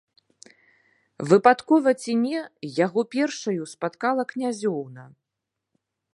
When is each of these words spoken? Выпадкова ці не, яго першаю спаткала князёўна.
Выпадкова 1.31 1.89
ці 2.05 2.15
не, 2.23 2.39
яго 2.85 3.01
першаю 3.17 3.61
спаткала 3.75 4.23
князёўна. 4.35 5.03